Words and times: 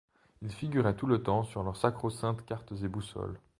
il 0.41 0.51
figurait 0.51 0.95
tout 0.95 1.05
le 1.05 1.21
temps 1.21 1.43
sur 1.43 1.61
leurs 1.61 1.77
sacrosaintes 1.77 2.43
cartes 2.43 2.71
et 2.81 2.87
boussoles. 2.87 3.37